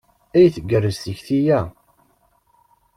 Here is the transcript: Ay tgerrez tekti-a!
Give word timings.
Ay 0.35 0.47
tgerrez 0.55 0.97
tekti-a! 1.03 1.59